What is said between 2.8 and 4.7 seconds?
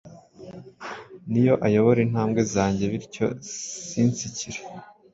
bityo si nsikire